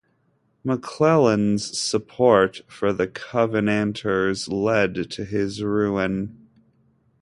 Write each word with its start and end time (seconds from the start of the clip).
Maclellan's 0.63 1.79
support 1.79 2.63
for 2.67 2.91
the 2.91 3.05
Covenanters 3.07 4.47
led 4.47 4.95
to 5.11 5.23
his 5.23 5.61
ruin. 5.61 6.39